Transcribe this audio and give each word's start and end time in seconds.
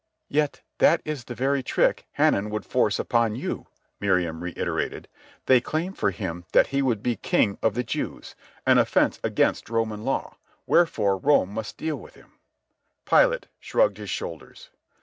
"Yet 0.29 0.61
that 0.79 0.99
is 1.05 1.25
the 1.25 1.35
very 1.35 1.61
trick 1.61 2.07
Hanan 2.13 2.49
would 2.49 2.65
force 2.65 2.97
upon 2.97 3.35
you," 3.35 3.67
Miriam 3.99 4.41
reiterated. 4.41 5.07
"They 5.45 5.61
claim 5.61 5.93
for 5.93 6.09
him 6.09 6.43
that 6.53 6.65
he 6.69 6.81
would 6.81 7.03
be 7.03 7.17
king 7.17 7.59
of 7.61 7.75
the 7.75 7.83
Jews—an 7.83 8.79
offence 8.79 9.19
against 9.23 9.69
Roman 9.69 10.03
law, 10.03 10.37
wherefore 10.65 11.17
Rome 11.17 11.49
must 11.49 11.77
deal 11.77 11.97
with 11.97 12.15
him." 12.15 12.31
Pilate 13.05 13.45
shrugged 13.59 13.97
his 13.97 14.09
shoulders. 14.09 14.71